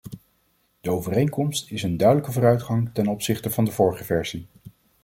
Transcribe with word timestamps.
De 0.81 0.89
overeenkomst 0.91 1.71
is 1.71 1.83
een 1.83 1.97
duidelijke 1.97 2.31
vooruitgang 2.31 2.89
ten 2.93 3.07
opzichte 3.07 3.49
van 3.51 3.65
de 3.65 3.71
vorige 3.71 4.03
versie. 4.03 4.45